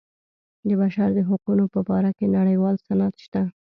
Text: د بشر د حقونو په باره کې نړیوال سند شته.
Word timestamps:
د 0.67 0.69
بشر 0.81 1.09
د 1.17 1.19
حقونو 1.29 1.65
په 1.73 1.79
باره 1.87 2.11
کې 2.17 2.33
نړیوال 2.37 2.75
سند 2.87 3.13
شته. 3.23 3.41